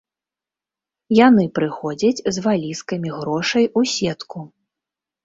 Яны 1.27 1.43
прыходзяць 1.59 2.23
з 2.37 2.45
валізкамі 2.45 3.09
грошай 3.19 3.69
у 3.81 3.85
сетку. 3.93 4.37